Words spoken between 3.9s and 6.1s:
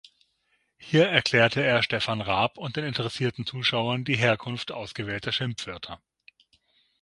die Herkunft ausgewählter Schimpfwörter.